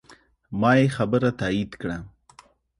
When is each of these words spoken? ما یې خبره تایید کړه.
ما 0.59 0.71
یې 0.79 0.85
خبره 0.97 1.29
تایید 1.39 1.71
کړه. 1.81 1.97